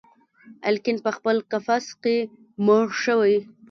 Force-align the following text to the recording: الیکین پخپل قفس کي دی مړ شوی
الیکین 0.67 0.97
پخپل 1.07 1.37
قفس 1.51 1.85
کي 2.03 2.17
دی 2.27 2.31
مړ 2.65 2.85
شوی 3.03 3.37